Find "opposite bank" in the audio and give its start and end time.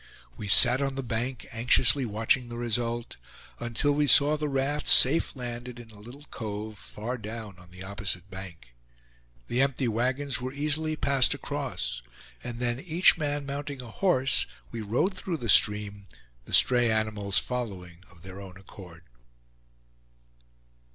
7.83-8.73